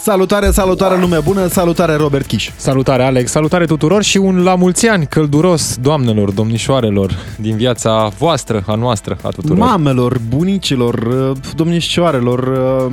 [0.00, 2.50] Salutare, salutare lume bună, salutare Robert Chiș.
[2.56, 8.62] Salutare Alex, salutare tuturor și un la mulți ani călduros doamnelor, domnișoarelor din viața voastră,
[8.66, 9.56] a noastră, a tuturor.
[9.56, 12.92] Mamelor, bunicilor, uh, domnișoarelor, uh,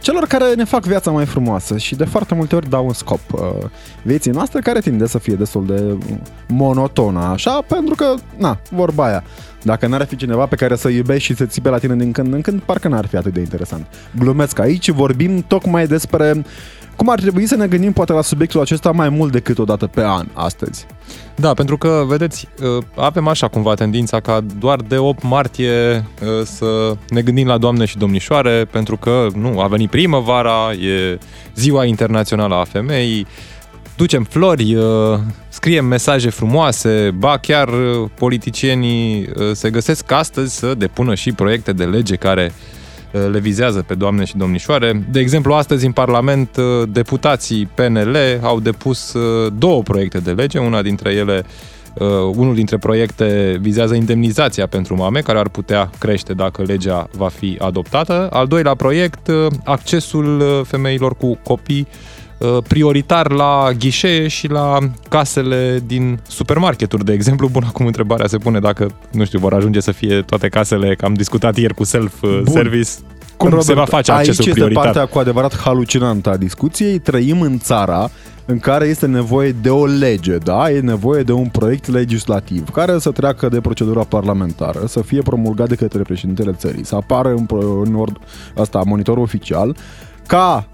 [0.00, 3.20] celor care ne fac viața mai frumoasă și de foarte multe ori dau un scop
[3.32, 3.40] uh,
[4.02, 5.98] vieții noastre care tinde să fie destul de
[6.48, 9.24] monotonă, așa, pentru că, na, vorba aia.
[9.64, 12.32] Dacă n-ar fi cineva pe care să iubești și să țipe la tine din când
[12.32, 13.86] în când, parcă n-ar fi atât de interesant.
[14.18, 16.44] Glumesc aici, vorbim tocmai despre
[16.96, 19.86] cum ar trebui să ne gândim poate la subiectul acesta mai mult decât o dată
[19.86, 20.86] pe an astăzi.
[21.36, 22.48] Da, pentru că, vedeți,
[22.96, 26.06] avem așa cumva tendința ca doar de 8 martie
[26.44, 31.18] să ne gândim la doamne și domnișoare, pentru că, nu, a venit primăvara, e
[31.54, 33.26] ziua internațională a femeii,
[33.96, 40.74] ducem flori, uh, scriem mesaje frumoase, ba chiar uh, politicienii uh, se găsesc astăzi să
[40.74, 42.52] depună și proiecte de lege care
[43.30, 45.04] le vizează pe doamne și domnișoare.
[45.10, 46.56] De exemplu, astăzi în Parlament
[46.88, 49.14] deputații PNL au depus
[49.58, 51.44] două proiecte de lege, una dintre ele
[52.34, 57.56] unul dintre proiecte vizează indemnizația pentru mame, care ar putea crește dacă legea va fi
[57.60, 58.28] adoptată.
[58.32, 59.30] Al doilea proiect,
[59.64, 62.14] accesul femeilor cu copii Uh,
[62.68, 64.78] prioritar la ghișee și la
[65.08, 67.48] casele din supermarketuri, de exemplu.
[67.48, 71.04] Bun, acum întrebarea se pune dacă, nu știu, vor ajunge să fie toate casele, că
[71.04, 72.90] am discutat ieri cu self-service.
[73.36, 74.82] Cum Robert, se va face accesul aici prioritar?
[74.82, 76.98] Aici este partea cu adevărat halucinantă a discuției.
[76.98, 78.10] Trăim în țara
[78.46, 80.70] în care este nevoie de o lege, da?
[80.70, 85.68] E nevoie de un proiect legislativ care să treacă de procedura parlamentară, să fie promulgat
[85.68, 87.46] de către președintele țării, să apară în,
[87.84, 88.16] în ord,
[88.56, 89.76] asta, monitorul oficial,
[90.26, 90.68] ca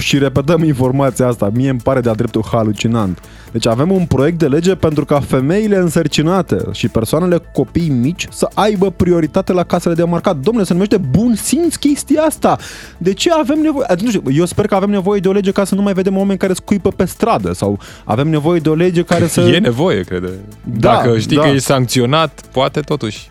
[0.00, 3.18] și repetăm informația asta, mie îmi pare de-a dreptul halucinant.
[3.52, 8.26] Deci avem un proiect de lege pentru ca femeile însărcinate și persoanele cu copii mici
[8.30, 10.36] să aibă prioritate la casele de marcat.
[10.36, 12.58] Domnule, se numește bun simț chestia asta.
[12.98, 13.86] De ce avem nevoie?
[14.02, 16.16] Nu știu, eu sper că avem nevoie de o lege ca să nu mai vedem
[16.16, 19.40] oameni care scuipă pe stradă sau avem nevoie de o lege care să...
[19.40, 20.22] E nevoie, cred.
[20.64, 21.42] Da, Dacă știi da.
[21.42, 23.30] că ești sancționat, poate totuși.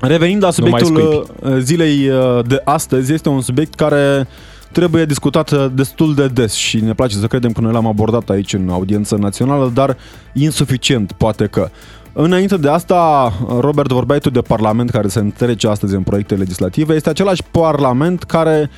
[0.00, 4.26] Revenind la subiectul uh, zilei uh, de astăzi, este un subiect care
[4.74, 8.52] trebuie discutată destul de des și ne place să credem că noi l-am abordat aici
[8.52, 9.96] în audiență națională, dar
[10.32, 11.68] insuficient, poate că.
[12.12, 16.94] Înainte de asta, Robert, vorbeai tu de Parlament care se întrece astăzi în proiecte legislative.
[16.94, 18.70] Este același Parlament care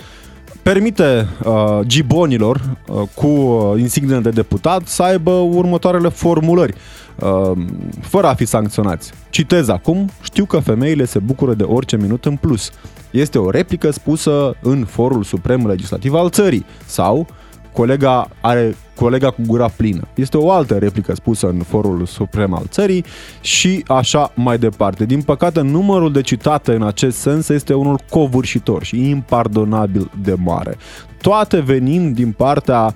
[0.63, 6.75] permite uh, gibonilor uh, cu uh, insigne de deputat să aibă următoarele formulări,
[7.21, 7.53] uh,
[8.01, 9.13] fără a fi sancționați.
[9.31, 12.71] Citez acum, știu că femeile se bucură de orice minut în plus.
[13.11, 17.27] Este o replică spusă în forul suprem legislativ al țării sau
[17.73, 20.09] colega are colega cu gura plină.
[20.15, 23.05] Este o altă replică spusă în forul suprem al țării
[23.41, 25.05] și așa mai departe.
[25.05, 30.77] Din păcate, numărul de citate în acest sens este unul covârșitor și impardonabil de mare.
[31.21, 32.95] Toate venind din partea uh,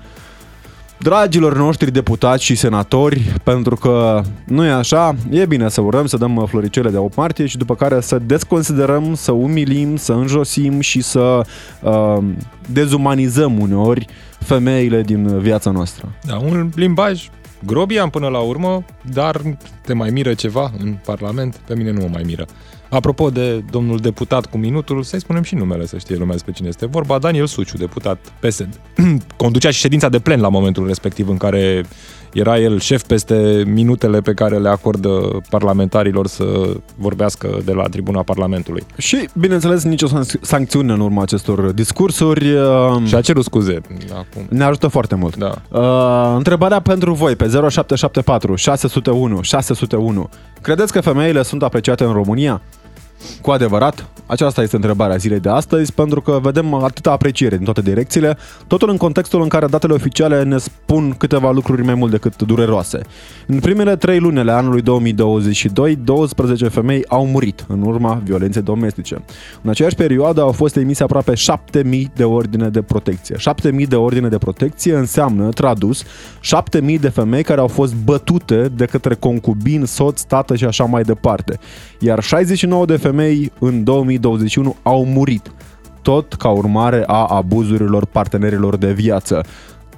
[1.03, 6.17] dragilor noștri deputați și senatori, pentru că nu e așa, e bine să urăm, să
[6.17, 11.01] dăm floricele de 8 martie și după care să desconsiderăm, să umilim, să înjosim și
[11.01, 11.41] să
[11.81, 12.19] uh,
[12.67, 14.07] dezumanizăm uneori
[14.39, 16.09] femeile din viața noastră.
[16.27, 17.29] Da, un limbaj
[17.65, 19.41] grobian până la urmă, dar
[19.87, 21.61] te mai miră ceva în Parlament?
[21.67, 22.47] Pe mine nu mă mai miră.
[22.91, 26.69] Apropo de domnul deputat cu minutul, să-i spunem și numele, să știe lumea despre cine
[26.69, 27.19] este vorba.
[27.19, 28.81] Daniel Suciu, deputat PSD.
[29.37, 31.85] Conducea și ședința de plen la momentul respectiv în care
[32.33, 38.23] era el șef peste minutele pe care le acordă parlamentarilor să vorbească de la tribuna
[38.23, 38.83] Parlamentului.
[38.97, 40.07] Și, bineînțeles, nicio
[40.41, 42.53] sancțiune în urma acestor discursuri.
[42.53, 43.81] Uh, și a cerut scuze.
[44.11, 44.47] Acum.
[44.49, 45.37] Ne ajută foarte mult.
[45.37, 45.55] Da.
[45.69, 50.29] Uh, întrebarea pentru voi pe 0774 601 601.
[50.61, 52.63] Credeți că femeile sunt apreciate în România?
[53.43, 54.09] Cu adevărat?
[54.31, 58.37] Aceasta este întrebarea zilei de astăzi, pentru că vedem atâta apreciere din toate direcțiile,
[58.67, 63.01] totul în contextul în care datele oficiale ne spun câteva lucruri mai mult decât dureroase.
[63.47, 69.23] În primele trei luni ale anului 2022, 12 femei au murit în urma violenței domestice.
[69.63, 73.37] În aceeași perioadă au fost emise aproape 7000 de ordine de protecție.
[73.39, 76.03] 7000 de ordine de protecție înseamnă, tradus,
[76.41, 81.03] 7000 de femei care au fost bătute de către concubin, soț, tată și așa mai
[81.03, 81.59] departe.
[81.99, 85.53] Iar 69 de femei femei în 2021 au murit,
[86.03, 89.45] tot ca urmare a abuzurilor partenerilor de viață.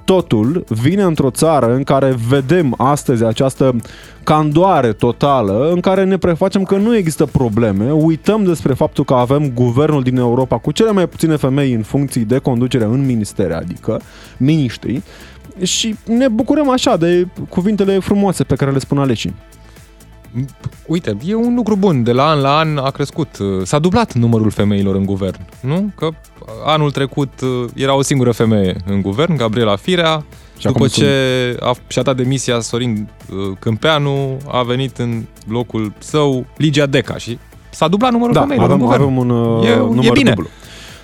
[0.05, 3.75] Totul vine într-o țară în care vedem astăzi această
[4.23, 9.51] candoare totală, în care ne prefacem că nu există probleme, uităm despre faptul că avem
[9.53, 14.01] guvernul din Europa cu cele mai puține femei în funcții de conducere în ministere, adică
[14.37, 15.01] miniștri,
[15.61, 19.33] și ne bucurăm așa de cuvintele frumoase pe care le spun aleșii.
[20.87, 22.03] Uite, e un lucru bun.
[22.03, 23.37] De la an la an a crescut.
[23.63, 25.91] S-a dublat numărul femeilor în guvern, nu?
[25.95, 26.09] Că
[26.65, 27.29] anul trecut
[27.75, 30.25] era o singură femeie în guvern, Gabriela Firea,
[30.57, 31.07] și După ce
[31.59, 33.09] a, și-a dat demisia Sorin
[33.59, 37.37] Câmpeanu, a venit în locul său Ligia Deca și
[37.69, 39.01] s-a dublat numărul da, femeilor avem, în guvern.
[39.01, 40.29] avem un uh, e, număr e bine.
[40.29, 40.47] dublu.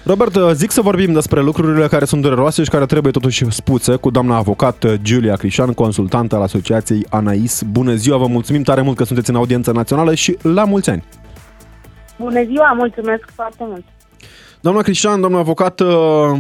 [0.10, 3.96] Robert, uh, zic să vorbim despre lucrurile care sunt dureroase și care trebuie totuși spuse
[3.96, 7.62] cu doamna avocat uh, Giulia Crișan, consultantă al Asociației Anais.
[7.62, 11.04] Bună ziua, vă mulțumim tare mult că sunteți în audiență națională și la mulți ani!
[12.18, 13.84] Bună ziua, mulțumesc foarte mult!
[14.62, 15.90] Doamna Cristian, doamna avocat, uh,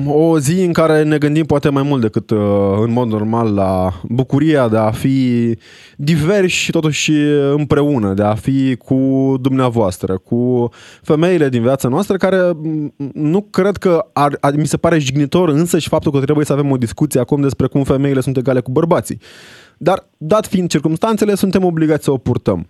[0.06, 2.38] o zi în care ne gândim poate mai mult decât uh,
[2.82, 5.58] în mod normal la bucuria de a fi
[5.96, 7.12] diversi și totuși
[7.52, 10.70] împreună, de a fi cu dumneavoastră, cu
[11.02, 15.50] femeile din viața noastră, care mm, nu cred că ar, ar, mi se pare jignitor
[15.50, 18.60] însă și faptul că trebuie să avem o discuție acum despre cum femeile sunt egale
[18.60, 19.20] cu bărbații.
[19.78, 22.68] Dar, dat fiind circumstanțele, suntem obligați să o purtăm.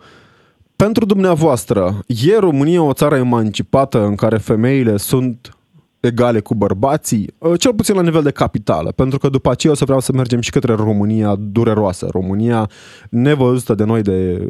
[0.85, 5.57] Pentru dumneavoastră, e România o țară emancipată în care femeile sunt
[5.99, 9.75] egale cu bărbații, ă, cel puțin la nivel de capitală, pentru că după aceea o
[9.75, 12.69] să vreau să mergem și către România dureroasă, România
[13.09, 14.47] nevăzută de noi, de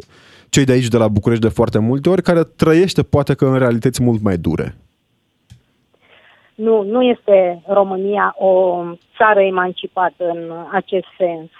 [0.48, 3.58] cei de aici, de la București, de foarte multe ori, care trăiește poate că în
[3.58, 4.74] realități mult mai dure.
[6.54, 8.82] Nu, nu este România o
[9.16, 11.50] țară emancipată în acest sens.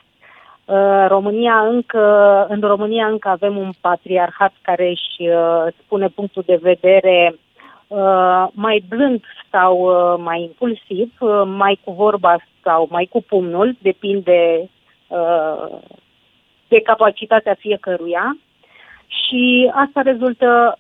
[0.71, 6.59] Uh, România încă, în România încă avem un patriarhat care își uh, spune punctul de
[6.63, 7.35] vedere
[7.87, 9.89] uh, mai blând sau
[10.23, 11.13] mai impulsiv,
[11.45, 14.71] mai cu vorba sau mai cu pumnul, depinde
[16.69, 18.37] de capacitatea fiecăruia.
[19.07, 20.79] Și asta rezultă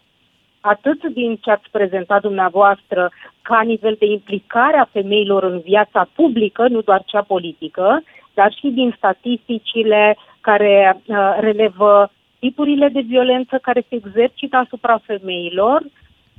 [0.60, 3.10] atât din ce ați prezentat dumneavoastră
[3.42, 8.02] ca nivel de implicare a femeilor în viața publică, nu doar cea politică,
[8.40, 15.82] dar și din statisticile care uh, relevă tipurile de violență care se exercită asupra femeilor,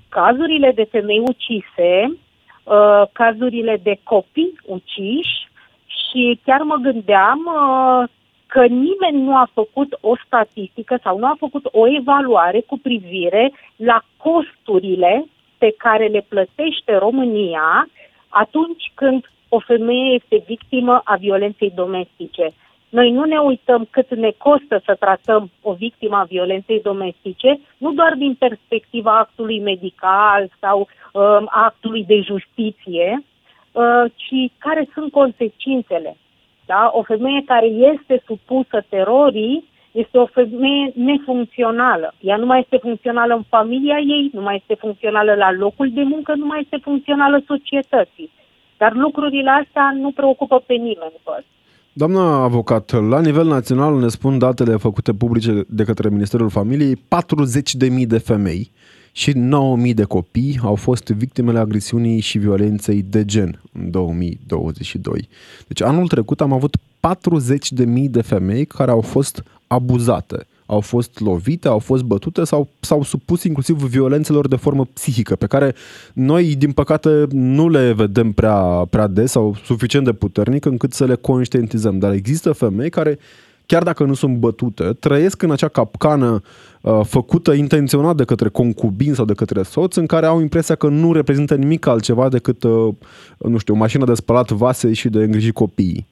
[0.09, 2.18] cazurile de femei ucise,
[2.63, 5.36] uh, cazurile de copii uciși
[5.98, 8.09] și chiar mă gândeam uh,
[8.48, 13.53] că nimeni nu a făcut o statistică sau nu a făcut o evaluare cu privire
[13.75, 15.25] la costurile
[15.57, 17.88] pe care le plătește România
[18.30, 22.53] atunci când o femeie este victimă a violenței domestice.
[22.89, 27.92] Noi nu ne uităm cât ne costă să tratăm o victimă a violenței domestice, nu
[27.92, 33.24] doar din perspectiva actului medical sau uh, actului de justiție,
[33.71, 36.18] uh, ci care sunt consecințele.
[36.65, 36.92] Da?
[36.94, 42.13] O femeie care este supusă terorii este o femeie nefuncțională.
[42.19, 46.03] Ea nu mai este funcțională în familia ei, nu mai este funcțională la locul de
[46.03, 48.30] muncă, nu mai este funcțională societății.
[48.81, 51.18] Dar lucrurile astea nu preocupă pe nimeni.
[51.24, 51.44] Bă.
[51.94, 58.07] Doamna avocat, la nivel național ne spun datele făcute publice de către Ministerul Familiei, 40.000
[58.07, 58.72] de femei
[59.12, 65.27] și 9.000 de copii au fost victimele agresiunii și violenței de gen în 2022.
[65.68, 71.68] Deci anul trecut am avut 40.000 de femei care au fost abuzate au fost lovite,
[71.68, 75.76] au fost bătute sau s-au supus inclusiv violențelor de formă psihică, pe care
[76.14, 78.58] noi, din păcate, nu le vedem prea,
[78.90, 82.00] prea des sau suficient de puternic încât să le conștientizăm.
[82.00, 83.20] Dar există femei care
[83.66, 86.42] chiar dacă nu sunt bătute, trăiesc în acea capcană
[86.82, 90.88] uh, făcută intenționat de către concubin sau de către soț, în care au impresia că
[90.88, 92.94] nu reprezintă nimic altceva decât, uh,
[93.38, 96.08] nu știu, o mașină de spălat vase și de îngrijit copiii.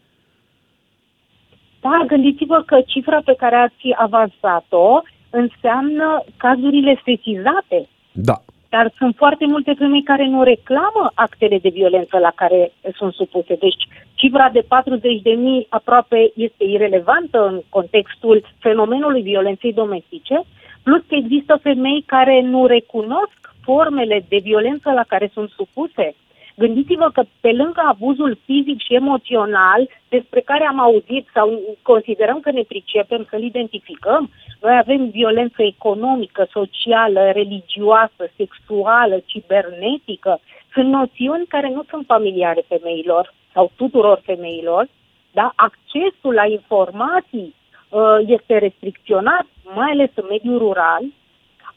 [1.81, 7.87] Da, gândiți-vă că cifra pe care ați avansat-o înseamnă cazurile sesizate.
[8.11, 8.37] Da.
[8.69, 13.55] Dar sunt foarte multe femei care nu reclamă actele de violență la care sunt supuse.
[13.55, 13.83] Deci
[14.13, 20.41] cifra de 40 de mii aproape este irelevantă în contextul fenomenului violenței domestice,
[20.83, 26.15] plus că există femei care nu recunosc formele de violență la care sunt supuse.
[26.61, 32.51] Gândiți-vă că pe lângă abuzul fizic și emoțional despre care am auzit sau considerăm că
[32.51, 34.29] ne pricepem să-l identificăm,
[34.61, 40.39] noi avem violență economică, socială, religioasă, sexuală, cibernetică.
[40.73, 44.87] Sunt noțiuni care nu sunt familiare femeilor sau tuturor femeilor,
[45.31, 45.51] da?
[45.55, 47.55] Accesul la informații
[47.89, 51.03] uh, este restricționat, mai ales în mediul rural.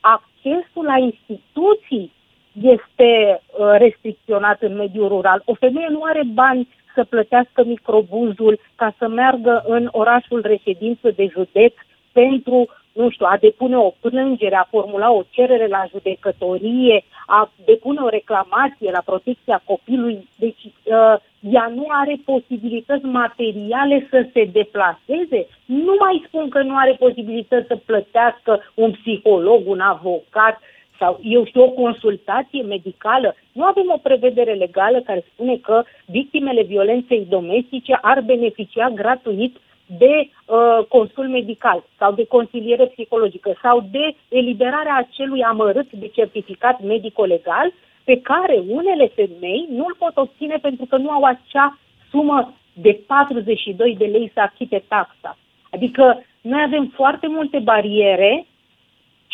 [0.01, 2.13] Accesul la instituții
[2.61, 5.43] este uh, restricționat în mediul rural.
[5.45, 11.27] O femeie nu are bani să plătească microbuzul ca să meargă în orașul reședință de
[11.27, 11.73] județ
[12.13, 18.01] pentru, nu știu, a depune o plângere, a formula o cerere la judecătorie, a depune
[18.01, 20.29] o reclamație la protecția copilului.
[20.37, 25.47] Deci uh, ea nu are posibilități materiale să se deplaseze.
[25.65, 30.61] Nu mai spun că nu are posibilități să plătească un psiholog, un avocat
[31.03, 33.35] sau, eu știu, o consultație medicală.
[33.53, 39.57] Nu avem o prevedere legală care spune că victimele violenței domestice ar beneficia gratuit
[39.99, 46.83] de uh, consul medical sau de consiliere psihologică sau de eliberarea acelui amărât de certificat
[46.83, 47.73] medico-legal
[48.05, 51.79] pe care unele femei nu îl pot obține pentru că nu au acea
[52.11, 55.39] sumă de 42 de lei să achite taxa.
[55.71, 58.47] Adică noi avem foarte multe bariere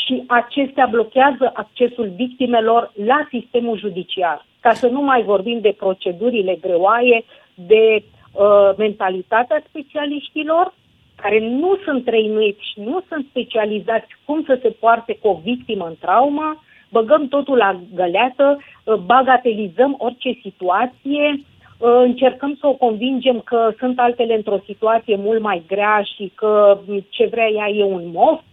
[0.05, 4.47] și acestea blochează accesul victimelor la sistemul judiciar.
[4.61, 7.25] Ca să nu mai vorbim de procedurile greoaie,
[7.55, 8.03] de
[8.33, 10.75] uh, mentalitatea specialiștilor,
[11.23, 15.87] care nu sunt trăinuiți și nu sunt specializați cum să se poarte cu o victimă
[15.87, 23.41] în traumă, băgăm totul la găleată, uh, bagatelizăm orice situație, uh, încercăm să o convingem
[23.41, 26.79] că sunt altele într-o situație mult mai grea și că
[27.09, 28.48] ce vrea ea e un moft, uh,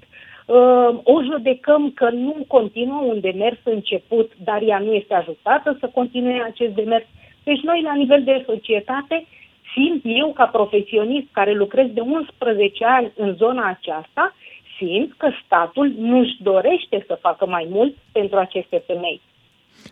[1.03, 6.41] o judecăm că nu continuă un demers început, dar ea nu este ajutată să continue
[6.41, 7.05] acest demers.
[7.43, 9.25] Deci noi, la nivel de societate,
[9.73, 14.35] simt eu ca profesionist care lucrez de 11 ani în zona aceasta,
[14.77, 19.21] simt că statul nu-și dorește să facă mai mult pentru aceste femei.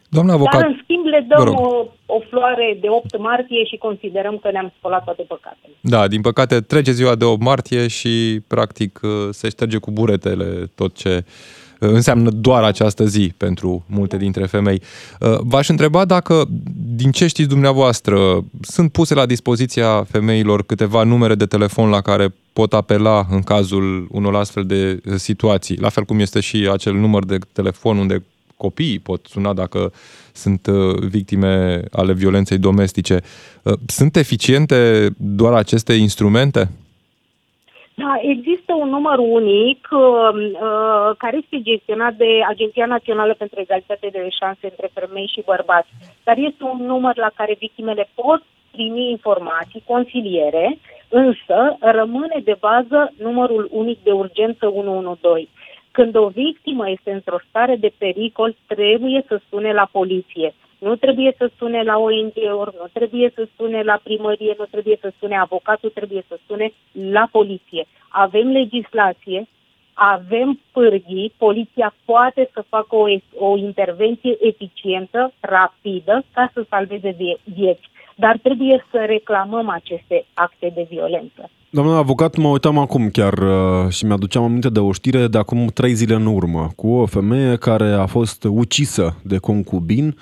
[0.09, 4.38] Doamna avocat, Dar, în schimb, le dăm o, o floare de 8 martie și considerăm
[4.41, 5.73] că ne-am spălat toate păcatele.
[5.81, 9.00] Da, din păcate trece ziua de 8 martie și, practic,
[9.31, 11.23] se șterge cu buretele tot ce
[11.79, 14.81] înseamnă doar această zi pentru multe dintre femei.
[15.39, 16.43] V-aș întreba dacă,
[16.95, 22.33] din ce știți dumneavoastră, sunt puse la dispoziția femeilor câteva numere de telefon la care
[22.53, 27.25] pot apela în cazul unor astfel de situații, la fel cum este și acel număr
[27.25, 28.23] de telefon unde
[28.57, 29.91] copiii pot suna dacă
[30.33, 33.19] sunt uh, victime ale violenței domestice.
[33.63, 36.69] Uh, sunt eficiente doar aceste instrumente?
[37.95, 44.07] Da, există un număr unic uh, uh, care este gestionat de Agenția Națională pentru Egalitate
[44.12, 45.89] de Șanse între Femei și Bărbați,
[46.24, 50.77] dar este un număr la care victimele pot primi informații, consiliere,
[51.10, 55.50] însă rămâne de bază numărul unic de urgență 112.
[55.97, 60.53] Când o victimă este într-o stare de pericol, trebuie să sune la poliție.
[60.79, 65.12] Nu trebuie să sune la ONG-uri, nu trebuie să sune la primărie, nu trebuie să
[65.19, 67.85] sune avocatul, trebuie să sune la poliție.
[68.07, 69.47] Avem legislație,
[69.93, 73.07] avem pârghii, poliția poate să facă o,
[73.38, 77.89] o intervenție eficientă, rapidă, ca să salveze vieți.
[78.15, 81.50] Dar trebuie să reclamăm aceste acte de violență.
[81.70, 85.67] Doamna avocat, mă uitam acum chiar uh, și mi-aduceam aminte de o știre de acum
[85.74, 90.15] trei zile în urmă, cu o femeie care a fost ucisă de concubin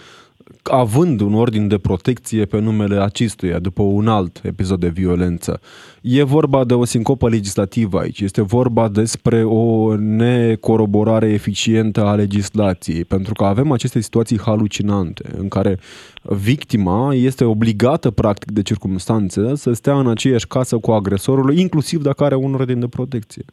[0.64, 5.62] având un ordin de protecție pe numele acestuia după un alt episod de violență.
[6.02, 13.06] E vorba de o sincopă legislativă aici, este vorba despre o necoroborare eficientă a legislației,
[13.06, 15.80] pentru că avem aceste situații halucinante în care
[16.22, 22.24] victima este obligată practic de circunstanțe să stea în aceeași casă cu agresorul, inclusiv dacă
[22.24, 23.44] are un ordin de protecție.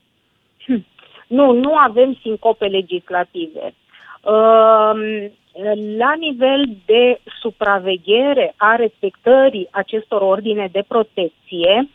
[0.67, 0.85] Hm.
[1.27, 3.75] Nu, nu avem sincope legislative.
[4.23, 5.31] Uh,
[5.97, 11.89] la nivel de supraveghere a respectării acestor ordine de protecție,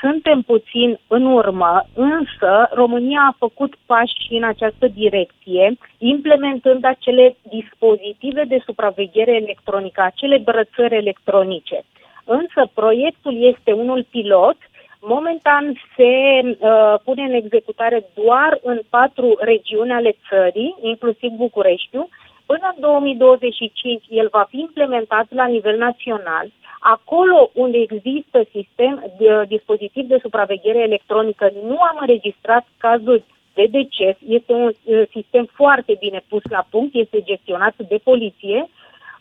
[0.00, 7.36] suntem puțin în urmă, însă România a făcut pași și în această direcție, implementând acele
[7.42, 11.82] dispozitive de supraveghere electronică, acele brățări electronice.
[12.24, 14.56] Însă proiectul este unul pilot,
[15.00, 16.12] momentan se
[16.42, 22.08] uh, pune în executare doar în patru regiuni ale țării, inclusiv Bucureștiu,
[22.50, 26.46] Până în 2025 el va fi implementat la nivel național.
[26.78, 34.16] Acolo unde există sistem, de, dispozitiv de supraveghere electronică, nu am înregistrat cazuri de deces.
[34.26, 38.68] Este un uh, sistem foarte bine pus la punct, este gestionat de poliție,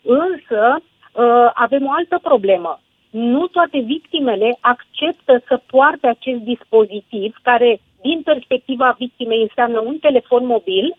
[0.02, 2.80] însă uh, avem o altă problemă.
[3.10, 10.46] Nu toate victimele acceptă să poarte acest dispozitiv care, din perspectiva victimei, înseamnă un telefon
[10.46, 10.96] mobil,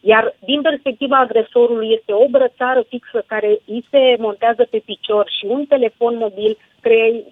[0.00, 5.44] iar din perspectiva agresorului este o brățară fixă care îi se montează pe picior și
[5.46, 6.58] un telefon mobil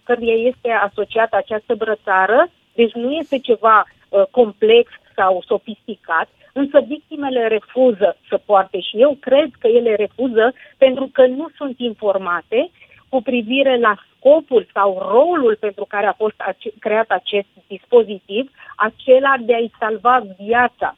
[0.04, 7.46] căruia este asociată această brățară, deci nu este ceva uh, complex sau sofisticat, însă victimele
[7.46, 12.70] refuză să poarte și eu cred că ele refuză pentru că nu sunt informate
[13.08, 16.34] cu privire la scopul sau rolul pentru care a fost
[16.78, 20.96] creat acest dispozitiv, acela de a-i salva viața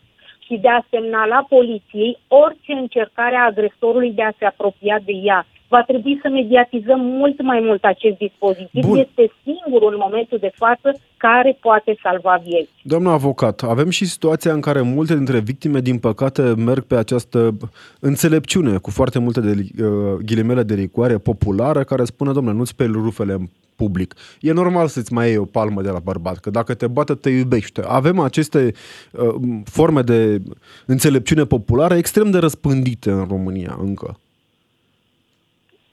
[0.49, 5.47] și de a semnala poliției orice încercare a agresorului de a se apropia de ea.
[5.69, 8.87] Va trebui să mediatizăm mult mai mult acest dispozitiv.
[8.87, 8.99] Bun.
[8.99, 12.71] Este singurul în momentul de față care poate salva vieți.
[12.83, 17.57] Doamna avocat, avem și situația în care multe dintre victime, din păcate, merg pe această
[18.01, 22.85] înțelepciune cu foarte multe de, uh, ghilimele de ricoare populară care spune, domnule, nu-ți pe
[22.85, 23.47] rufele în
[23.77, 24.15] public.
[24.41, 27.31] E normal să-ți mai iei o palmă de la bărbat, că dacă te bate, te
[27.31, 27.83] iubește.
[27.87, 28.73] Avem aceste
[29.13, 29.35] uh,
[29.65, 30.43] forme de
[30.87, 34.19] înțelepciune populară extrem de răspândite în România încă.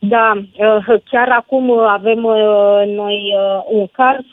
[0.07, 4.25] Da, uh, chiar acum avem uh, noi uh, un caz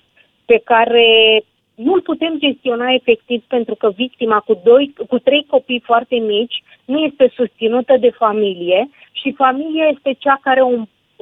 [0.44, 1.42] pe care
[1.74, 6.98] nu-l putem gestiona efectiv pentru că victima cu, doi, cu trei copii foarte mici nu
[6.98, 10.70] este susținută de familie și familia este cea care o,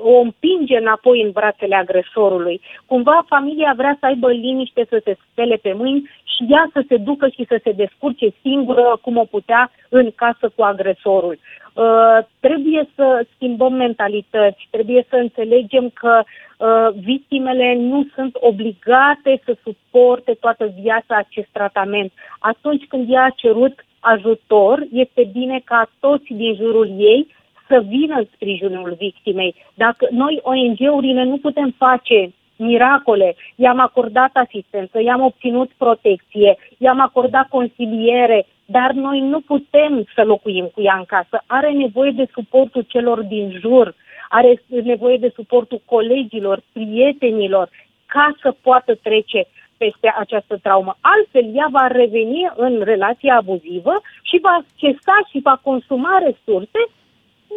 [0.02, 2.61] o împinge înapoi în brațele agresorului.
[2.87, 6.97] Cumva familia vrea să aibă liniște, să se spele pe mâini și ea să se
[6.97, 11.38] ducă și să se descurce singură cum o putea în casă cu agresorul.
[11.75, 19.57] Uh, trebuie să schimbăm mentalități, trebuie să înțelegem că uh, victimele nu sunt obligate să
[19.62, 22.12] suporte toată viața acest tratament.
[22.38, 27.26] Atunci când ea a cerut ajutor, este bine ca toți din jurul ei
[27.71, 29.55] să vină în sprijinul victimei.
[29.75, 37.49] Dacă noi, ONG-urile, nu putem face miracole, i-am acordat asistență, i-am obținut protecție, i-am acordat
[37.49, 41.43] consiliere, dar noi nu putem să locuim cu ea în casă.
[41.47, 43.95] Are nevoie de suportul celor din jur,
[44.29, 47.69] are nevoie de suportul colegilor, prietenilor,
[48.07, 49.47] ca să poată trece
[49.77, 50.97] peste această traumă.
[51.00, 56.81] Altfel, ea va reveni în relația abuzivă și va accesa și va consuma resurse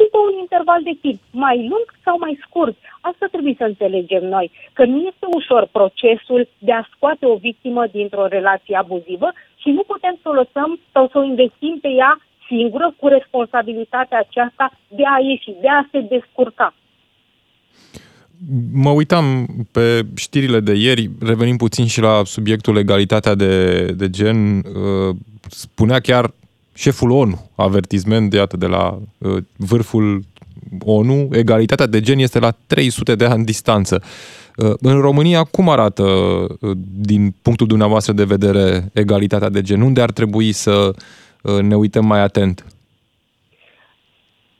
[0.02, 2.76] după un interval de timp, mai lung sau mai scurt.
[3.10, 7.82] Asta trebuie să înțelegem noi, că nu este ușor procesul de a scoate o victimă
[7.96, 9.28] dintr-o relație abuzivă
[9.62, 12.12] și nu putem să o lăsăm sau să o investim pe ea
[12.48, 16.74] singură cu responsabilitatea aceasta de a ieși, de a se descurca.
[18.72, 24.56] Mă uitam pe știrile de ieri, revenim puțin și la subiectul egalitatea de, de gen.
[24.56, 25.16] Uh,
[25.48, 26.30] spunea chiar
[26.74, 30.22] șeful ONU, avertisment de, iată, de la uh, vârful
[30.84, 34.02] ONU, egalitatea de gen este la 300 de ani distanță.
[34.56, 39.80] Uh, în România, cum arată, uh, din punctul dumneavoastră de vedere, egalitatea de gen?
[39.80, 40.90] Unde ar trebui să
[41.42, 42.64] uh, ne uităm mai atent?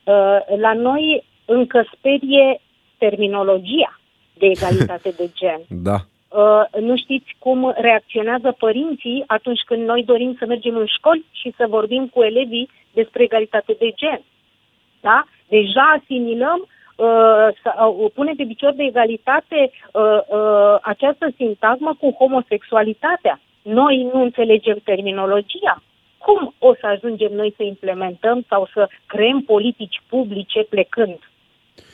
[0.03, 2.61] Uh, la noi încă sperie
[2.97, 3.99] terminologia
[4.37, 5.61] de egalitate de gen.
[5.67, 6.05] Da.
[6.35, 11.53] Uh, nu știți cum reacționează părinții atunci când noi dorim să mergem în școli și
[11.57, 14.21] să vorbim cu elevii despre egalitate de gen.
[15.01, 15.25] Da?
[15.47, 22.15] Deja asimilăm uh, să uh, pune pe picior de egalitate uh, uh, această sintagmă cu
[22.19, 23.39] homosexualitatea.
[23.61, 25.83] Noi nu înțelegem terminologia.
[26.17, 31.19] Cum o să ajungem noi să implementăm sau să creăm politici publice plecând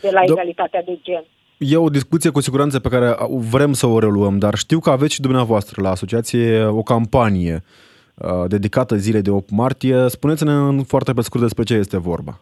[0.02, 1.24] de la Do- egalitatea de gen?
[1.64, 3.16] E o discuție cu siguranță pe care
[3.52, 7.64] vrem să o reluăm, dar știu că aveți și dumneavoastră la asociație o campanie
[8.16, 10.08] uh, dedicată zilei de 8 martie.
[10.08, 12.34] Spuneți-ne foarte pe scurt despre ce este vorba.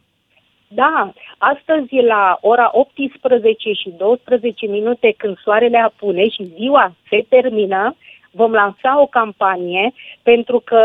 [0.68, 7.96] Da, astăzi la ora 18 și 12 minute când soarele apune și ziua se termină,
[8.32, 10.82] vom lansa o campanie pentru că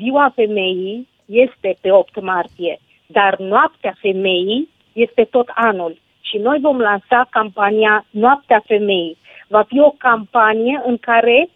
[0.00, 6.78] ziua femeii este pe 8 martie, dar noaptea femeii este tot anul și noi vom
[6.78, 9.16] lansa campania Noaptea Femeii.
[9.48, 11.48] Va fi o campanie în care,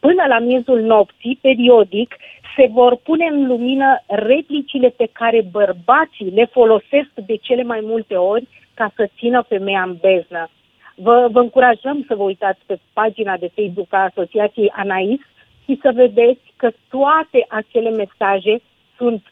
[0.00, 2.16] până la miezul nopții, periodic,
[2.56, 8.14] se vor pune în lumină replicile pe care bărbații le folosesc de cele mai multe
[8.14, 10.48] ori ca să țină femeia în beznă.
[10.94, 15.20] Vă, vă încurajăm să vă uitați pe pagina de Facebook a Asociației Anais
[15.64, 18.60] și să vedeți că toate acele mesaje
[18.96, 19.22] sunt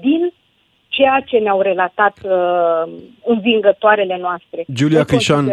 [0.00, 0.32] din
[0.96, 2.92] ceea ce ne-au relatat uh,
[3.24, 4.64] învingătoarele noastre.
[4.72, 5.44] Giulia Crișan,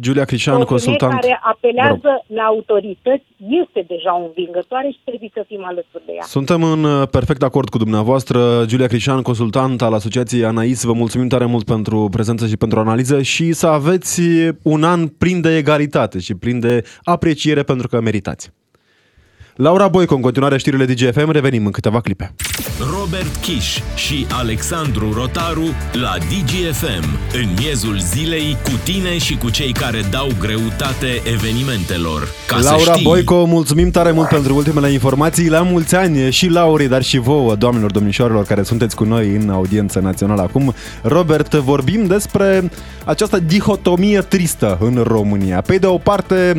[0.00, 1.12] Giulia Crișan, consultant.
[1.12, 3.24] care apelează la autorități
[3.62, 6.22] este deja o învingătoare și trebuie să fim alături de ea.
[6.22, 8.64] Suntem în uh, perfect acord cu dumneavoastră.
[8.66, 13.22] Giulia Crișan, consultant al Asociației Anais, vă mulțumim tare mult pentru prezență și pentru analiză
[13.22, 14.20] și să aveți
[14.62, 18.52] un an plin de egalitate și plin de apreciere pentru că meritați.
[19.62, 22.34] Laura Boico, în continuare știrile DGFM, revenim în câteva clipe.
[22.98, 29.72] Robert Kiș și Alexandru Rotaru la DGFM, în miezul zilei, cu tine și cu cei
[29.72, 32.28] care dau greutate evenimentelor.
[32.46, 33.04] Ca Laura să știi...
[33.04, 35.48] Boico, mulțumim tare mult pentru ultimele informații.
[35.48, 39.50] La mulți ani și Laurii, dar și vouă, doamnelor, domnișoarelor, care sunteți cu noi în
[39.50, 40.74] audiență națională acum.
[41.02, 42.70] Robert, vorbim despre
[43.04, 45.60] această dihotomie tristă în România.
[45.60, 46.52] Pe de o parte,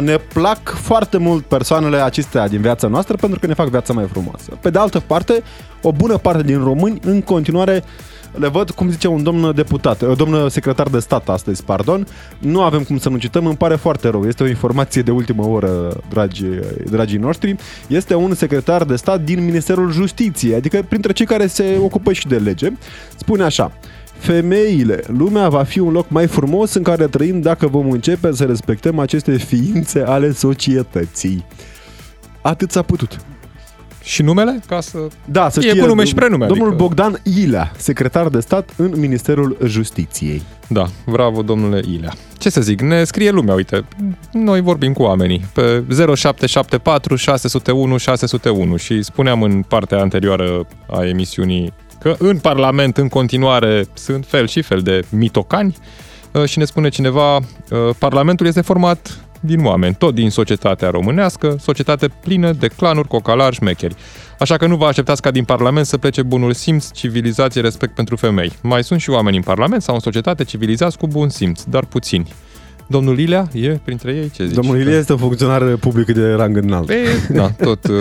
[0.00, 4.06] ne plac foarte mult persoanele acestea din viața noastră pentru că ne fac viața mai
[4.06, 4.58] frumoasă.
[4.60, 5.42] Pe de altă parte,
[5.82, 7.84] o bună parte din români în continuare
[8.32, 12.06] le văd, cum zice un domn deputat, uh, domn secretar de stat astăzi, pardon,
[12.38, 15.46] nu avem cum să nu cităm, îmi pare foarte rău, este o informație de ultimă
[15.46, 16.44] oră, dragi,
[16.90, 21.76] dragii noștri, este un secretar de stat din Ministerul Justiției, adică printre cei care se
[21.80, 22.68] ocupă și de lege,
[23.16, 23.72] spune așa,
[24.20, 25.02] femeile.
[25.06, 28.98] Lumea va fi un loc mai frumos în care trăim dacă vom începe să respectăm
[28.98, 31.44] aceste ființe ale societății.
[32.42, 33.16] Atât s-a putut.
[34.02, 34.60] Și numele?
[34.66, 36.46] Ca să da, să știe, cu nume și prenume.
[36.46, 36.82] Domnul adică...
[36.82, 40.42] Bogdan Ilea, secretar de stat în Ministerul Justiției.
[40.68, 42.12] Da, bravo domnule Ilea.
[42.38, 43.84] Ce să zic, ne scrie lumea, uite,
[44.32, 51.72] noi vorbim cu oamenii pe 0774 601 601 și spuneam în partea anterioară a emisiunii
[52.00, 55.76] că în Parlament în continuare sunt fel și fel de mitocani
[56.32, 57.42] uh, și ne spune cineva, uh,
[57.98, 63.94] Parlamentul este format din oameni, tot din societatea românească, societate plină de clanuri, cocalari, șmecheri.
[64.38, 68.16] Așa că nu vă așteptați ca din Parlament să plece bunul simț, civilizație, respect pentru
[68.16, 68.52] femei.
[68.62, 72.32] Mai sunt și oameni în Parlament sau în societate civilizați cu bun simț, dar puțini.
[72.90, 74.30] Domnul Ilea e printre ei?
[74.30, 74.54] Ce zici?
[74.54, 76.86] Domnul Ilea este un funcționar public de rang înalt.
[76.86, 76.96] Pe,
[77.28, 77.96] da, tot uh,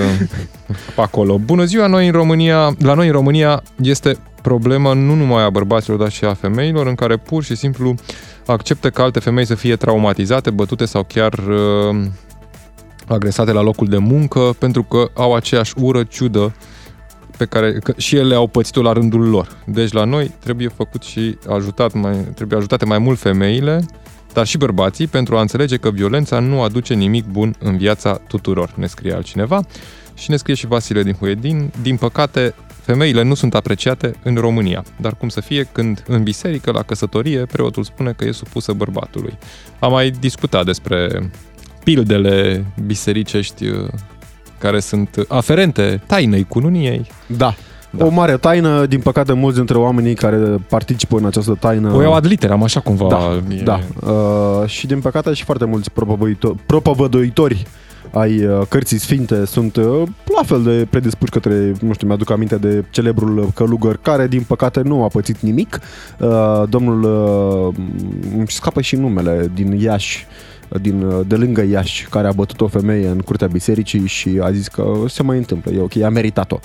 [0.96, 1.38] acolo.
[1.38, 5.98] Bună ziua, noi în România, la noi în România este problema nu numai a bărbaților,
[5.98, 7.96] dar și a femeilor, în care pur și simplu
[8.46, 12.06] acceptă că alte femei să fie traumatizate, bătute sau chiar uh,
[13.08, 16.56] agresate la locul de muncă, pentru că au aceeași ură ciudă
[17.38, 19.48] pe care că și ele au pățit-o la rândul lor.
[19.66, 23.86] Deci la noi trebuie făcut și ajutat mai, trebuie ajutate mai mult femeile,
[24.34, 28.74] dar și bărbații, pentru a înțelege că violența nu aduce nimic bun în viața tuturor,
[28.76, 29.62] ne scrie altcineva.
[30.14, 34.84] Și ne scrie și Vasile din Huedin, din păcate, femeile nu sunt apreciate în România.
[35.02, 39.38] Dar cum să fie când în biserică, la căsătorie, preotul spune că e supusă bărbatului.
[39.80, 41.30] Am mai discutat despre
[41.84, 43.88] pildele bisericești uh,
[44.58, 47.08] care sunt aferente tainei cununiei.
[47.26, 47.56] Da.
[47.90, 48.06] Da.
[48.06, 50.38] O mare taină, din păcate mulți dintre oamenii care
[50.70, 51.94] participă în această taină...
[51.94, 53.08] O iau ad literam, așa cumva.
[53.08, 53.62] Da, e...
[53.64, 53.80] da.
[54.12, 55.92] Uh, și din păcate și foarte mulți
[56.66, 57.66] propovăduitori
[58.12, 60.02] ai uh, cărții sfinte sunt uh,
[60.36, 64.82] la fel de predispuși către, nu știu, mi-aduc aminte de celebrul călugăr care, din păcate,
[64.82, 65.80] nu a pățit nimic.
[66.20, 67.04] Uh, domnul,
[68.38, 70.26] îmi scapă și numele, din Iași,
[70.82, 74.68] din, de lângă Iași, care a bătut o femeie în curtea bisericii și a zis
[74.68, 76.60] că se mai întâmplă, e ok, a meritat-o.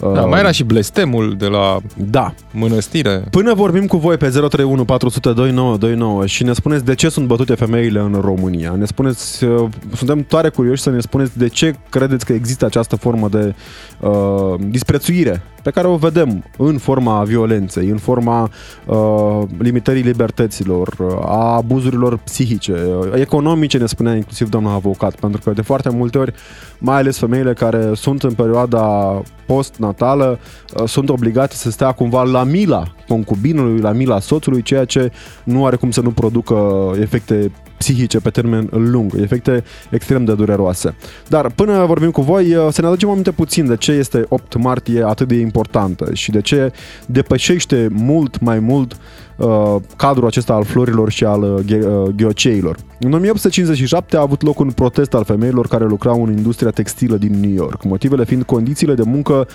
[0.00, 2.34] Da, uh, mai era și blestemul de la da.
[2.52, 3.24] mănăstire.
[3.30, 7.54] Până vorbim cu voi pe 031 400 2929 și ne spuneți de ce sunt bătute
[7.54, 8.74] femeile în România.
[8.78, 12.96] Ne spuneți, uh, suntem tare curioși să ne spuneți de ce credeți că există această
[12.96, 13.54] formă de
[14.00, 18.50] uh, disprețuire pe care o vedem în forma violenței, în forma
[18.86, 25.40] uh, limitării libertăților, uh, a abuzurilor psihice, uh, economice, ne spunea inclusiv doamna avocat, pentru
[25.44, 26.32] că de foarte multe ori,
[26.78, 30.38] mai ales femeile care sunt în perioada post-natală,
[30.76, 35.12] uh, sunt obligate să stea cumva la mila concubinului, la mila soțului, ceea ce
[35.44, 40.94] nu are cum să nu producă efecte psihice pe termen lung, efecte extrem de dureroase.
[41.28, 44.56] Dar până vorbim cu voi, uh, să ne aducem aminte puțin de ce este 8
[44.56, 46.72] martie atât de importantă și de ce
[47.06, 48.96] depășește mult mai mult
[49.36, 52.76] uh, cadrul acesta al florilor și al uh, uh ghioceilor.
[53.00, 57.40] În 1857 a avut loc un protest al femeilor care lucrau în industria textilă din
[57.40, 59.48] New York, motivele fiind condițiile de muncă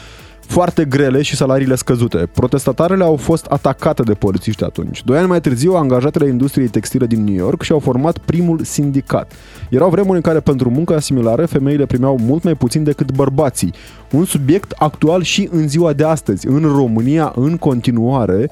[0.48, 2.30] foarte grele și salariile scăzute.
[2.34, 5.04] Protestatarele au fost atacate de polițiști atunci.
[5.04, 9.32] Doi ani mai târziu, angajatele industriei textile din New York și-au format primul sindicat.
[9.70, 13.74] Erau vremuri în care pentru muncă similară femeile primeau mult mai puțin decât bărbații.
[14.12, 16.48] Un subiect actual și în ziua de astăzi.
[16.48, 18.50] În România, în continuare,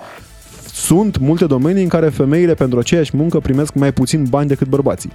[0.74, 5.12] sunt multe domenii în care femeile pentru aceeași muncă primesc mai puțin bani decât bărbații.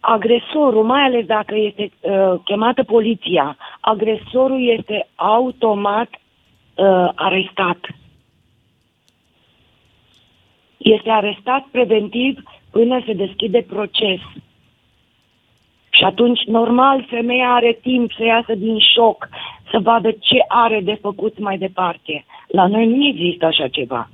[0.00, 7.78] agresorul, mai ales dacă este uh, chemată poliția, agresorul este automat uh, arestat.
[10.76, 14.20] Este arestat preventiv până se deschide proces.
[15.90, 19.28] Și atunci, normal, femeia are timp să iasă din șoc,
[19.70, 22.24] să vadă ce are de făcut mai departe.
[22.46, 24.08] La noi nu există așa ceva.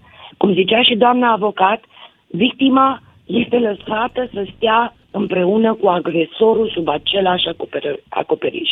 [0.44, 1.80] Cum zicea și doamna avocat,
[2.26, 7.44] victima este lăsată să stea împreună cu agresorul sub același
[8.08, 8.70] acoperiș.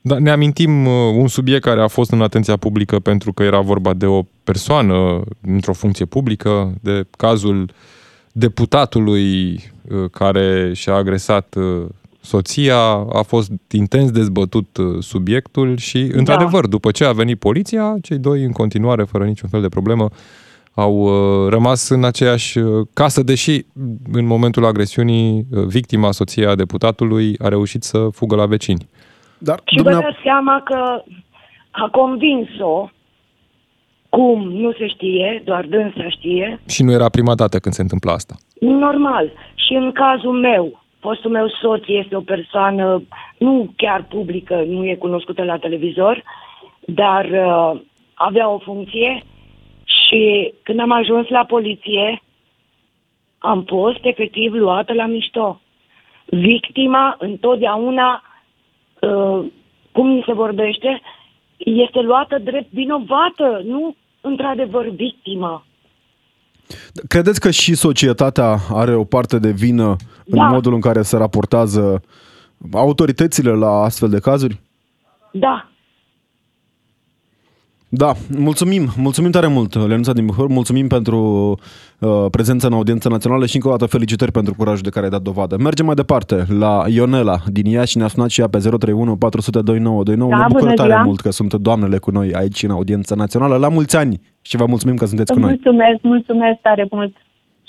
[0.00, 3.60] Da, ne amintim uh, un subiect care a fost în atenția publică pentru că era
[3.60, 7.70] vorba de o persoană într-o funcție publică, de cazul
[8.32, 11.88] deputatului uh, care și-a agresat uh,
[12.20, 12.80] soția,
[13.12, 16.18] a fost intens dezbătut subiectul și, da.
[16.18, 20.08] într-adevăr, după ce a venit poliția, cei doi, în continuare, fără niciun fel de problemă,
[20.80, 23.64] au uh, rămas în aceeași uh, casă, deși
[24.12, 28.88] în momentul agresiunii uh, victima, soția deputatului, a reușit să fugă la vecini.
[29.38, 31.02] Dar, și vă dați seama că
[31.70, 32.88] a convins-o
[34.08, 36.60] cum, nu se știe, doar dânsa știe.
[36.66, 38.34] Și nu era prima dată când se întâmplă asta.
[38.60, 39.32] Normal.
[39.54, 43.02] Și în cazul meu, fostul meu soț este o persoană
[43.38, 46.22] nu chiar publică, nu e cunoscută la televizor,
[46.80, 47.80] dar uh,
[48.14, 49.22] avea o funcție
[50.10, 52.22] și când am ajuns la poliție,
[53.38, 55.60] am fost efectiv luată la mișto.
[56.26, 58.22] Victima întotdeauna,
[59.00, 59.46] uh,
[59.92, 61.00] cum se vorbește,
[61.56, 65.64] este luată drept vinovată, nu într-adevăr victimă.
[67.08, 70.44] Credeți că și societatea are o parte de vină da.
[70.44, 72.02] în modul în care se raportează
[72.72, 74.60] autoritățile la astfel de cazuri?
[75.32, 75.70] Da,
[77.92, 81.18] da, mulțumim, mulțumim tare mult, Lenuța din Buhor, mulțumim pentru
[81.98, 85.10] uh, prezența în audiență națională și încă o dată felicitări pentru curajul de care ai
[85.10, 85.56] dat dovadă.
[85.58, 90.30] Mergem mai departe la Ionela din Iași, ne-a sunat și ea pe 031 400 2929.
[90.30, 91.02] Da, ne bucur tare ziua.
[91.02, 93.56] mult că sunt doamnele cu noi aici în audiența națională.
[93.56, 95.48] La mulți ani și vă mulțumim că sunteți cu noi.
[95.48, 97.16] Mulțumesc, mulțumesc tare mult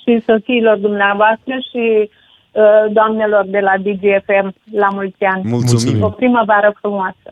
[0.03, 5.41] și soțiilor dumneavoastră și uh, doamnelor de la DGFM la mulți ani.
[5.45, 6.03] Mulțumim.
[6.03, 7.27] O primăvară frumoasă.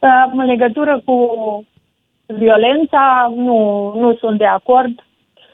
[0.00, 1.14] Uh, în legătură cu
[2.38, 3.58] violența, nu,
[3.98, 5.04] nu sunt de acord.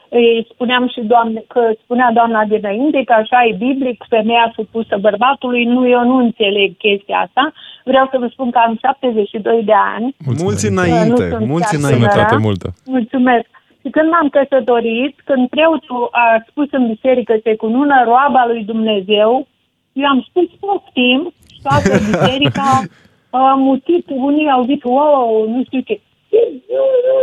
[0.09, 5.63] Îi spuneam și doamne, că spunea doamna dinainte că așa e biblic, femeia supusă bărbatului.
[5.63, 7.53] Nu, eu nu înțeleg chestia asta.
[7.83, 10.15] Vreau să vă spun că am 72 de ani.
[10.43, 12.35] Mulți înainte, mulți înainte.
[12.39, 12.67] multă.
[12.85, 13.47] Mulțumesc.
[13.81, 19.47] Și când m-am căsătorit, când preotul a spus în biserică se cunună roaba lui Dumnezeu,
[19.93, 22.81] eu am spus poftim și toată biserica
[23.29, 25.99] a mutit, unii au zis, wow, nu știu ce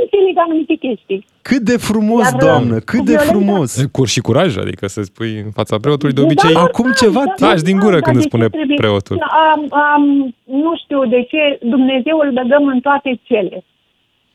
[0.02, 1.24] înțeleg anumite chestii.
[1.42, 3.84] Cât de frumos, Iar, doamnă, cât de frumos.
[3.92, 6.52] Cur și curaj, adică să spui în fața preotului de da, obicei.
[6.52, 7.64] Da, Acum ceva da, timp.
[7.64, 9.16] din gură da, când îți spune trebuie, preotul.
[9.52, 13.64] Am, am, nu știu de ce Dumnezeu îl băgăm în toate cele.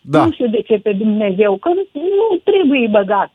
[0.02, 0.26] Da.
[0.26, 3.32] Nu știu de ce pe Dumnezeu, că nu trebuie băgat.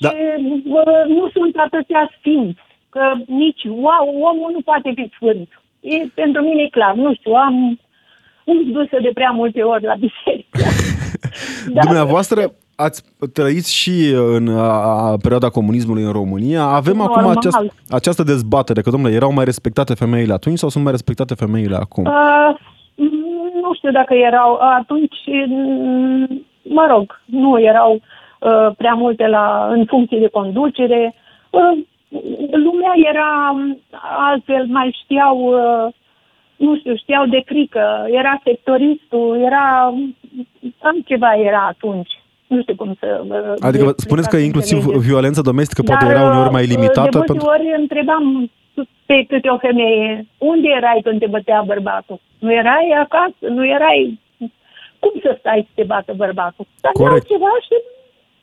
[0.00, 0.08] Da.
[0.08, 0.16] Și,
[0.64, 5.48] uh, nu sunt atâția sfinți, că nici wow, omul nu poate fi sfânt.
[5.80, 7.78] E, pentru mine e clar, nu știu, am
[8.72, 10.58] dusă de prea multe ori la biserică.
[11.74, 11.84] Dar...
[11.84, 16.62] Dumneavoastră ați trăit și în a, perioada comunismului în România.
[16.62, 17.18] Avem Normal.
[17.18, 17.58] acum aceast,
[17.90, 22.04] această dezbatere, că, domnule, erau mai respectate femeile atunci sau sunt mai respectate femeile acum?
[22.04, 22.56] Uh,
[23.62, 25.16] nu știu dacă erau atunci,
[26.62, 31.14] mă rog, nu erau uh, prea multe la, în funcție de conducere.
[31.50, 31.84] Uh,
[32.50, 33.56] lumea era
[34.28, 35.92] altfel, mai știau uh,
[36.56, 39.94] nu știu, știau de frică, era sectoristul, era
[40.78, 42.12] altceva era atunci.
[42.46, 43.24] Nu știu cum să...
[43.60, 47.18] Adică spuneți că inclusiv violența domestică Dar, poate era uneori mai limitată?
[47.18, 48.50] De multe ori întrebam
[49.06, 52.20] pe câte o femeie, unde erai când te bătea bărbatul?
[52.38, 53.44] Nu erai acasă?
[53.48, 54.18] Nu erai
[54.98, 56.66] cum să stai să te bată bărbatul?
[56.80, 57.26] Dar Corect.
[57.26, 57.76] ceva și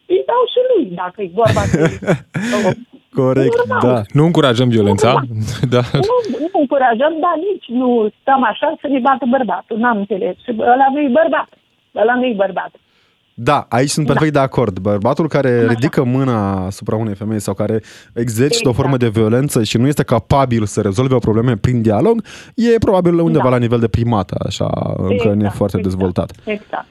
[0.06, 1.80] îi dau și lui, dacă e vorba de...
[3.14, 3.94] Corect, Normal.
[3.94, 4.02] da.
[4.14, 5.14] Nu încurajăm violența,
[5.76, 5.82] da.
[5.94, 9.78] nu, nu încurajăm, dar nici nu stăm așa să ne bată bărbatul.
[9.78, 10.36] N-am înțeles.
[10.60, 11.50] Ăla nu-i bărbat.
[11.96, 12.72] Ăla nu-i bărbat.
[13.36, 14.12] Da, aici sunt Da.
[14.12, 14.80] perfect de acord.
[14.80, 15.68] Bărbatul care Așa.
[15.68, 17.82] ridică mâna asupra unei femei sau care
[18.14, 18.76] exercită o Exact.
[18.76, 22.24] formă de violență și nu este capabil să rezolve o problemă prin dialog,
[22.56, 23.50] e probabil undeva Da.
[23.50, 26.32] la nivel de primat, așa, încă nu e foarte dezvoltat.
[26.46, 26.86] Exact.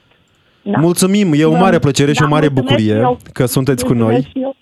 [0.61, 0.79] Da.
[0.79, 3.17] Mulțumim, e o Vă- mare plăcere și o da, mare mulțumesc bucurie și eu.
[3.33, 4.31] că sunteți cu Mulțumesc noi.
[4.31, 4.55] și eu.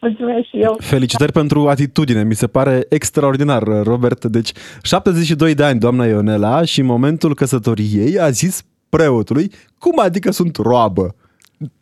[0.00, 0.76] Mulțumesc și eu.
[0.78, 4.24] Felicitări pentru atitudine, mi se pare extraordinar, Robert.
[4.24, 10.30] Deci, 72 de ani, doamna Ionela, și în momentul căsătoriei a zis preotului, cum adică
[10.30, 11.14] sunt roabă?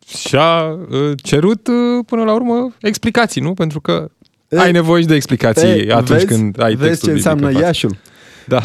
[0.07, 3.53] Și a uh, cerut uh, până la urmă explicații, nu?
[3.53, 4.09] Pentru că
[4.49, 7.25] E, ai nevoie și de explicații E, atunci vezi, când ai vezi textul ce biblic
[7.25, 7.65] înseamnă în față.
[7.65, 7.97] Iașul.
[8.47, 8.61] Da.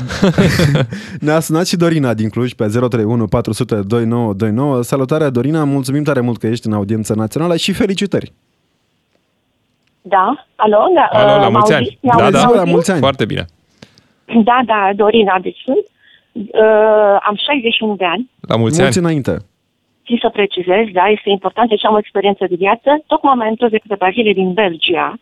[1.27, 4.83] Ne-a sunat și Dorina din Cluj pe 031 400 2929.
[4.83, 8.33] Salutare, Dorina, mulțumim tare mult că ești în audiență națională și felicitări.
[10.07, 10.47] Da?
[10.57, 10.87] Alo?
[10.95, 11.75] Da, Alo, la uh, mulți m-auziți?
[11.75, 11.99] ani.
[12.01, 12.31] Mi-auziți?
[12.33, 13.01] Da, da, Bună ziua, la mulți ani.
[13.01, 13.45] Foarte bine.
[14.45, 15.85] Da, da, Dorina, deci sunt.
[16.33, 18.31] Uh, am 61 de ani.
[18.49, 19.07] La mulți, Mulți ani.
[19.07, 19.37] înainte.
[20.05, 23.71] Țin să precizez, da, este important, deci am o experiență de viață, tocmai am întors
[23.71, 25.14] de câteva zile din Belgia,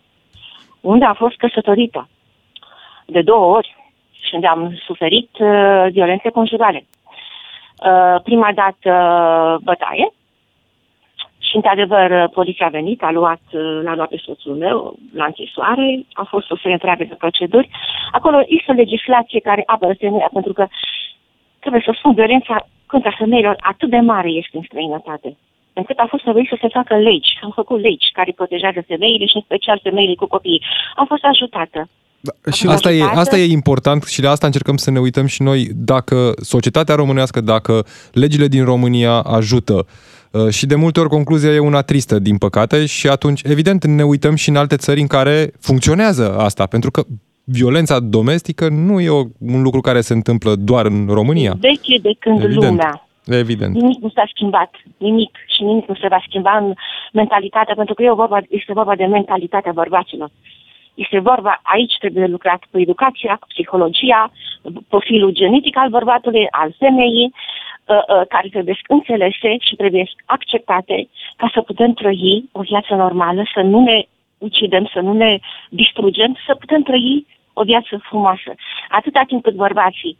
[0.80, 2.08] unde a fost căsătorită
[3.06, 3.76] de două ori
[4.20, 6.84] și unde am suferit uh, violențe conjugale.
[7.86, 10.12] Uh, prima dată uh, bătaie
[11.52, 14.76] și, într-adevăr, uh, poliția a venit, a luat, uh, l-a luat pe soțul meu
[15.20, 17.68] la închisoare, a fost o serie întreagă de proceduri.
[18.18, 20.64] Acolo este o legislație care apără femeia, pentru că
[21.58, 25.36] trebuie să spun, violența contra femeilor atât de mare este în străinătate
[25.72, 27.30] încât a fost nevoit să se facă legi.
[27.42, 30.62] Am făcut legi care protejează femeile și în special femeile cu copii.
[30.96, 31.88] Am fost ajutată.
[32.20, 33.18] Da, și Asta e, ajutată.
[33.18, 37.40] asta e important și de asta încercăm să ne uităm și noi dacă societatea românească,
[37.40, 39.86] dacă legile din România ajută.
[40.32, 44.02] Uh, Și de multe ori concluzia e una tristă, din păcate, și atunci, evident, ne
[44.02, 47.02] uităm și în alte țări în care funcționează asta, pentru că
[47.44, 51.54] violența domestică nu e o, un lucru care se întâmplă doar în România.
[51.60, 52.64] Veche de când Evident.
[52.64, 53.06] lumea.
[53.26, 53.74] Evident.
[53.74, 54.70] Nimic nu s-a schimbat.
[54.96, 55.36] Nimic.
[55.56, 56.74] Și nimic nu se va schimba în
[57.12, 60.30] mentalitatea, pentru că e vorba, este vorba de mentalitatea bărbaților.
[60.94, 64.32] Este vorba, aici trebuie lucrat cu educația, cu psihologia,
[64.88, 67.71] profilul genetic al bărbatului, al femeii, uh, uh,
[68.28, 73.80] care trebuie înțelese și trebuie acceptate ca să putem trăi o viață normală, să nu
[73.80, 74.06] ne
[74.38, 78.54] ucidem, să nu ne distrugem, să putem trăi o viață frumoasă.
[78.88, 80.16] Atâta timp cât bărbații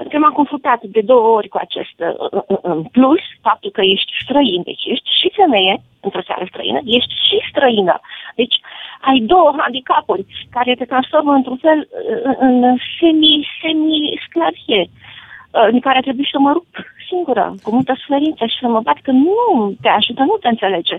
[0.00, 3.82] pentru că m-am confruntat de două ori cu acest uh, uh, uh, plus, faptul că
[3.94, 8.00] ești străin, deci ești și femeie într-o țară străină, ești și străină.
[8.34, 8.56] Deci
[9.00, 16.00] ai două handicapuri care te transformă într-un fel uh, în semi, semi-sclavie uh, în care
[16.00, 16.70] trebuie să mă rup
[17.10, 19.38] singură, cu multă suferință și să mă bat că nu
[19.82, 20.96] te ajută, nu te înțelege.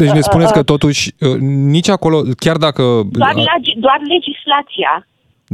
[0.00, 1.38] Deci ne Uh, spuneți uh, că totuși uh,
[1.76, 2.82] nici acolo, chiar dacă...
[3.22, 4.92] Doar, legi, doar legislația,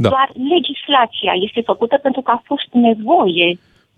[0.03, 0.09] Da.
[0.13, 3.47] doar legislația este făcută pentru că a fost nevoie.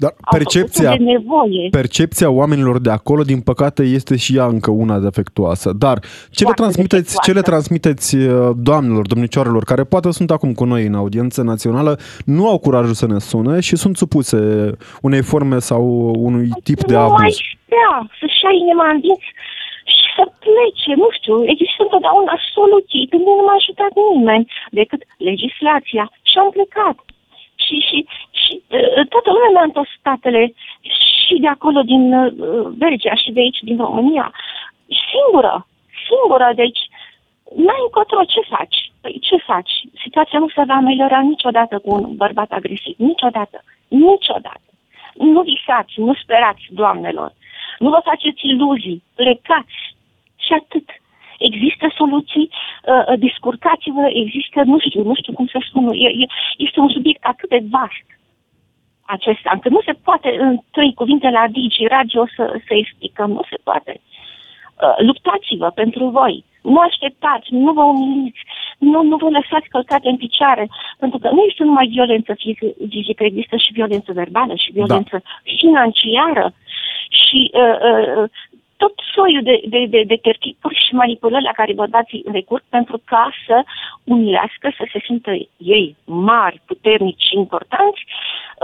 [0.03, 1.63] Dar Au percepția, făcut-o de nevoie.
[1.69, 5.67] percepția oamenilor de acolo, din păcate, este și ea încă una defectuoasă.
[5.83, 7.39] Dar ce le, Foarte transmiteți, ce defectuoasă.
[7.39, 11.91] le transmiteți uh, doamnelor, domnicioarelor, care poate sunt acum cu noi în audiență națională,
[12.25, 14.39] nu au curajul să ne sune și sunt supuse
[15.07, 15.83] unei forme sau
[16.27, 17.19] unui tip de nu abuz?
[17.19, 17.31] mai
[17.65, 19.29] stea să-și ia inima în dinți
[19.93, 24.45] și să plece, nu știu, există întotdeauna soluții, când nu m-a ajutat nimeni
[24.79, 26.97] decât legislația și am plecat.
[27.65, 27.97] Și, și,
[28.51, 30.53] și uh, toată lumea mi-a întors statele
[31.25, 32.31] și de acolo din uh,
[32.83, 34.33] Belgia și de aici din România.
[35.11, 35.67] Singură,
[36.07, 36.81] singură, deci
[37.63, 38.77] n-ai încotro, ce faci?
[39.01, 39.73] Păi ce faci?
[40.03, 44.69] Situația nu se va ameliora niciodată cu un bărbat agresiv, niciodată, niciodată.
[45.13, 47.31] Nu visați, nu sperați, doamnelor.
[47.79, 49.79] Nu vă faceți iluzii, plecați
[50.45, 50.87] și atât.
[51.37, 56.25] Există soluții, uh, uh, discurcați-vă, există, nu știu, nu știu cum să spun, e, e,
[56.57, 58.07] este un subiect atât de vast
[59.11, 63.43] acesta, încât nu se poate în trei cuvinte la Digi Radio să, să explicăm, nu
[63.49, 63.93] se poate.
[64.01, 68.41] Uh, luptați-vă pentru voi, nu așteptați, nu vă umiliți,
[68.77, 70.69] nu, nu vă lăsați călcate în picioare,
[70.99, 75.29] pentru că nu este numai violență fizică, fizică, există și violență verbală și violență da.
[75.43, 76.53] financiară
[77.09, 78.29] și uh, uh,
[78.83, 83.31] tot soiul de, de, de, de tertipuri și manipulări la care bărbații recurg pentru ca
[83.45, 83.63] să
[84.03, 88.01] umilească, să se simtă ei mari, puternici și importanți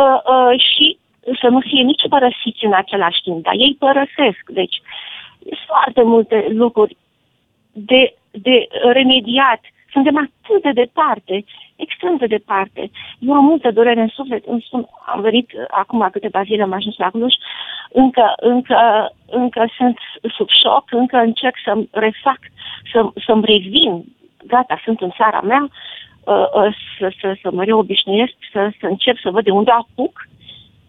[0.03, 0.97] uh, uh, și
[1.41, 4.43] să nu fie nici părăsiți în același timp, dar ei părăsesc.
[4.59, 4.81] Deci,
[5.39, 6.97] sunt foarte multe lucruri
[7.71, 9.61] de, de remediat,
[9.97, 11.45] Suntem atât de departe,
[11.75, 12.91] extrem de departe.
[13.19, 14.45] Eu am multă durere în suflet.
[14.45, 17.33] Îmi spun, am venit uh, acum câteva zile, am ajuns la Cluj,
[17.91, 19.97] încă, încă, încă sunt
[20.35, 22.39] sub șoc, încă încerc să-mi refac,
[22.91, 24.03] să, să-mi revin.
[24.47, 25.67] Gata, sunt în țara mea,
[26.23, 30.27] uh, uh, să, să, să mă reobișnuiesc, să, să încep să văd de unde apuc,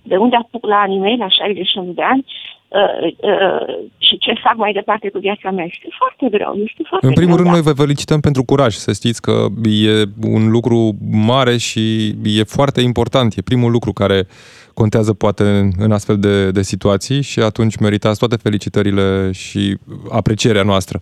[0.08, 2.24] de unde apuc la anime, la 61 de ani,
[2.68, 5.64] uh, uh, și ce fac mai departe cu viața mea.
[5.64, 7.60] Este foarte greu, este foarte În primul greu, rând, da.
[7.62, 8.74] noi vă felicităm pentru curaj.
[8.74, 10.02] Să știți că e
[10.36, 10.78] un lucru
[11.10, 13.34] mare și e foarte important.
[13.36, 14.26] E primul lucru care
[14.74, 19.76] contează poate în- în astfel de, de situații și atunci meritați toate felicitările și
[20.10, 20.98] aprecierea noastră.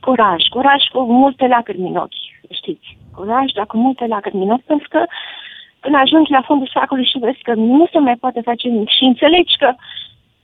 [0.00, 2.22] curaj, curaj cu multe lacrimi în ochi,
[2.60, 2.96] știți.
[3.14, 5.04] Curaj, dar cu multe lacrimi în ochi, pentru că
[5.80, 9.04] când ajungi la fundul sacului și vezi că nu se mai poate face nimic și
[9.04, 9.74] înțelegi că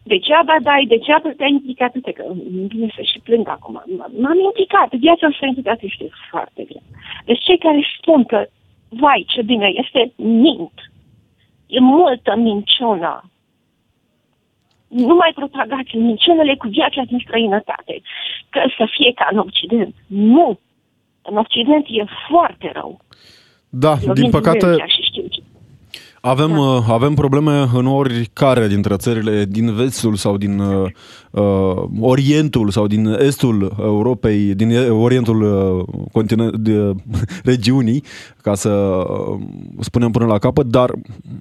[0.03, 3.83] degeaba dai, degeaba te-ai implicat, uite că îmi vine să și plâng acum.
[3.87, 6.83] M- M-am implicat, viața în străinătate este foarte grea.
[7.25, 8.47] Deci cei care spun că,
[8.89, 10.77] vai, ce bine este, mint.
[11.67, 13.31] E multă minciună.
[14.89, 18.01] Nu mai propagați minciunile cu viața din străinătate,
[18.51, 19.95] că să fie ca în Occident.
[20.07, 20.59] Nu!
[21.23, 23.01] În Occident e foarte rău.
[23.69, 25.43] Da, Eu din vin păcate Belgia și știu ce.
[26.25, 26.59] Avem, Da.
[26.59, 30.91] uh, avem probleme în oricare dintre țările din vestul sau din uh,
[31.31, 36.97] uh, Orientul sau din estul Europei, din Orientul uh, continent, de, uh,
[37.51, 38.03] regiunii,
[38.43, 39.41] ca să uh,
[39.81, 40.93] spunem până la capăt, dar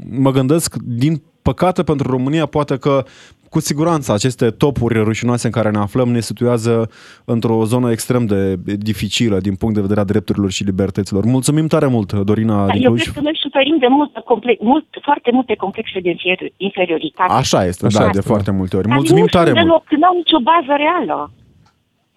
[0.09, 3.03] mă gândesc, din păcate pentru România, poate că
[3.49, 6.89] cu siguranță aceste topuri rușinoase în care ne aflăm ne situează
[7.25, 8.55] într-o zonă extrem de
[8.89, 11.23] dificilă din punct de vedere a drepturilor și libertăților.
[11.25, 13.01] Mulțumim tare mult, Dorina Dar din eu Cluj.
[13.01, 17.31] cred că noi suferim de multă complex, mult, foarte multe complexe de inferi- inferioritate.
[17.41, 18.85] Așa este, Așa da, este, de foarte multe ori.
[18.87, 19.67] Care Mulțumim nu tare sunt mult.
[19.69, 21.19] deloc, că n-au nicio bază reală.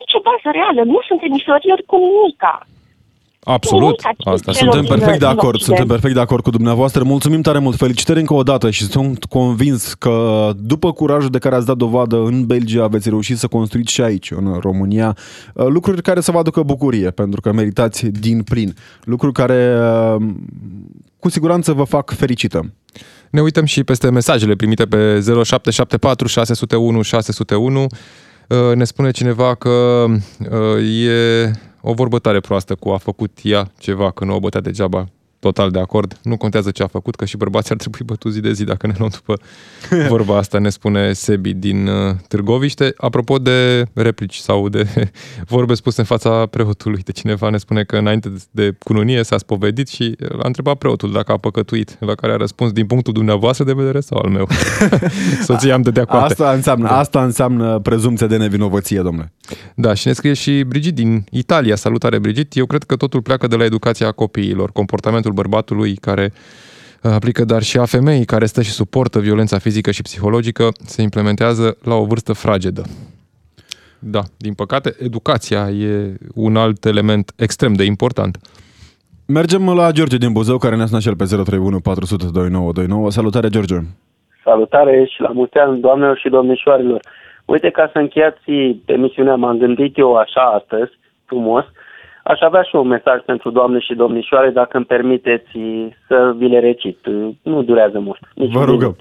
[0.02, 0.80] Nicio bază reală.
[0.92, 2.54] Nu suntem inferiori cu nimica.
[3.48, 3.82] Absolut.
[3.82, 5.76] Nimic acest Asta celor suntem Suntem din- perfect de din acord, Occident.
[5.78, 7.02] suntem perfect de acord cu dumneavoastră.
[7.04, 11.54] Mulțumim tare mult, felicitări încă o dată și sunt convins că după curajul de care
[11.54, 15.16] ați dat dovadă în Belgia veți reuși să construiți și aici, în România,
[15.54, 18.74] uh, lucruri care să vă aducă bucurie, pentru că meritați din plin.
[19.04, 20.26] Lucruri care uh,
[21.18, 22.72] cu siguranță vă fac fericită.
[23.30, 27.86] Ne uităm și peste mesajele primite pe 0774 601 601.
[28.48, 31.50] Uh, Ne spune cineva că uh, e
[31.88, 35.08] o vorbă tare proastă cu a făcut ea ceva, că nu o bătea degeaba.
[35.46, 36.18] Total de acord.
[36.22, 38.86] Nu contează ce a făcut, că și bărbații ar trebui bătuți zi de zi dacă
[38.86, 39.40] ne luăm după
[40.08, 42.94] vorba asta, ne spune Sebi din uh, Târgoviște.
[42.96, 45.10] Apropo de replici sau de
[45.54, 49.88] vorbe spuse în fața preotului, de cineva ne spune că înainte de cununie s-a spovedit
[49.88, 53.72] și l-a întrebat preotul dacă a păcătuit, la care a răspuns din punctul dumneavoastră de
[53.72, 54.48] vedere sau al meu.
[55.48, 56.24] Soția am dădea coate.
[56.24, 59.32] Asta înseamnă, asta înseamnă prezumția de nevinovăție, domnule.
[59.74, 61.76] Da, și ne scrie și Brigit din Italia.
[61.76, 62.56] Salutare, Brigit.
[62.56, 66.26] Eu cred că totul pleacă de la educația copiilor, comportamentul bărbatului care
[67.02, 71.02] uh, aplică, dar și a femeii care stă și suportă violența fizică și psihologică, se
[71.02, 72.82] implementează la o vârstă fragedă.
[73.98, 78.34] Da, din păcate, educația e un alt element extrem de important.
[79.26, 83.10] Mergem la George din Buzău, care ne-a sunat și el pe 031 400 2929.
[83.10, 83.78] Salutare, George!
[84.44, 87.00] Salutare și la mulți ani, doamnelor și domnișoarelor.
[87.44, 88.50] Uite, ca să încheiați
[88.84, 90.92] emisiunea, m-am gândit eu așa astăzi,
[91.24, 91.64] frumos.
[92.28, 95.50] Aș avea și un mesaj pentru doamne și domnișoare, dacă îmi permiteți
[96.08, 97.06] să vi le recit.
[97.42, 98.18] Nu durează mult.
[98.34, 98.78] Nici Vă un rugăm.
[98.96, 99.00] minut.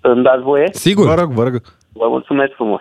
[0.00, 0.68] Îmi dați voie?
[0.70, 1.60] Sigur, Vă rog, vă rog.
[1.92, 2.80] Vă mulțumesc frumos.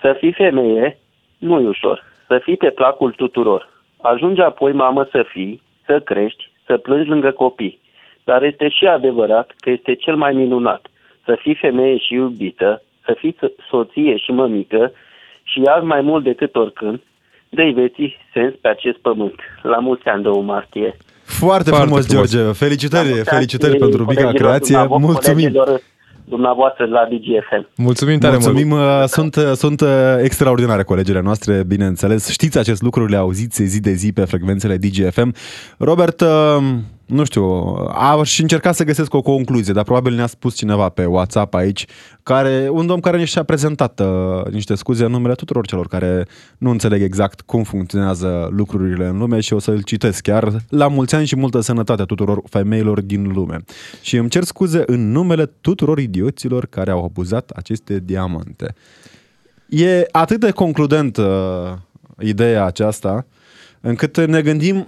[0.00, 0.98] Să fii femeie
[1.38, 2.02] nu e ușor.
[2.26, 3.68] Să fii pe placul tuturor.
[4.00, 7.80] Ajunge apoi mamă să fii, să crești, să plângi lângă copii.
[8.24, 10.86] Dar este și adevărat că este cel mai minunat.
[11.24, 14.92] Să fii femeie și iubită, să fii so- soție și mămică
[15.42, 17.00] și azi mai mult decât oricând,
[17.56, 19.34] dă-i veții sens pe acest pământ.
[19.62, 20.96] La mulți ani, 2 martie.
[21.24, 22.30] Foarte, Foarte frumos, frumos.
[22.32, 22.52] George.
[22.58, 24.74] Felicitări, La mulți ani felicitări și pentru mica colegilor creație.
[24.76, 25.38] dumneavo- Mulțumim.
[25.52, 25.80] colegilor
[26.24, 27.68] Dumneavoastră la DGFM.
[27.76, 28.80] mulțumim tare Mulțumim, mult.
[28.80, 29.88] uh, sunt, uh, sunt uh,
[30.22, 32.30] extraordinare colegele noastre, bineînțeles.
[32.30, 35.34] Știți acest lucru, le auziți zi de zi pe frecvențele DGFM.
[35.78, 36.28] Robert, uh,
[37.10, 37.44] nu știu,
[37.94, 41.86] aș încerca să găsesc o concluzie, dar probabil ne-a spus cineva pe WhatsApp aici,
[42.22, 46.26] care, un domn care și-a prezentat uh, niște scuze în numele tuturor celor care
[46.58, 51.14] nu înțeleg exact cum funcționează lucrurile în lume și o să-l citesc chiar la mulți
[51.14, 53.58] ani și multă sănătate tuturor femeilor din lume.
[54.00, 58.74] Și îmi cer scuze în numele tuturor idioților care au abuzat aceste diamante.
[59.68, 61.24] E atât de concludent uh,
[62.18, 63.26] ideea aceasta,
[63.80, 64.86] încât ne gândim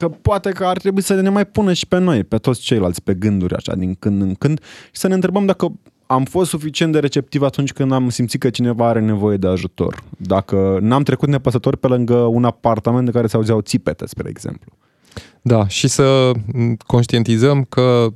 [0.00, 3.02] că poate că ar trebui să ne mai pună și pe noi, pe toți ceilalți,
[3.02, 5.72] pe gânduri așa, din când în când și să ne întrebăm dacă
[6.06, 10.02] am fost suficient de receptiv atunci când am simțit că cineva are nevoie de ajutor.
[10.16, 14.72] Dacă n-am trecut nepăsător pe lângă un apartament de care se auzeau țipete, spre exemplu.
[15.42, 16.30] Da, și să
[16.86, 18.06] conștientizăm că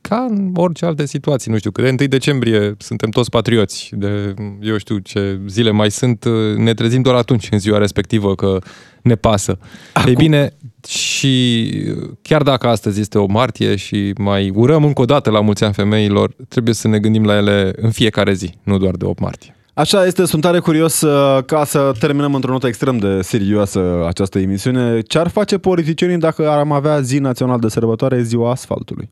[0.00, 4.34] ca în orice alte situații, nu știu, că de 1 decembrie suntem toți patrioți, de
[4.60, 6.24] eu știu ce zile mai sunt,
[6.56, 8.58] ne trezim doar atunci, în ziua respectivă, că
[9.02, 9.58] ne pasă.
[9.92, 10.08] Acum...
[10.08, 10.52] Ei bine,
[10.88, 11.72] și
[12.22, 15.74] chiar dacă astăzi este o martie și mai urăm încă o dată la mulți ani
[15.74, 19.56] femeilor, trebuie să ne gândim la ele în fiecare zi, nu doar de 8 martie.
[19.78, 24.38] Așa este, sunt tare curios uh, ca să terminăm într-o notă extrem de serioasă această
[24.38, 25.00] emisiune.
[25.00, 29.10] Ce ar face politicienii dacă ar avea zi național de sărbătoare, ziua asfaltului?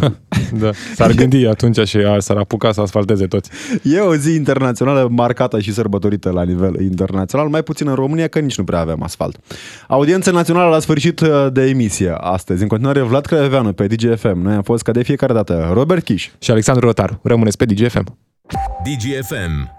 [0.60, 3.50] da, s-ar gândi atunci și s-ar apuca să asfalteze toți.
[3.82, 8.38] E o zi internațională marcată și sărbătorită la nivel internațional, mai puțin în România, că
[8.38, 9.36] nici nu prea avem asfalt.
[9.88, 12.62] Audiența națională la sfârșit uh, de emisie astăzi.
[12.62, 14.40] În continuare, Vlad Craveanu pe DGFM.
[14.42, 17.20] Noi am fost ca de fiecare dată Robert Kiș și Alexandru Rotaru.
[17.22, 18.18] Rămâneți pe DGFM.
[18.84, 19.75] DGFM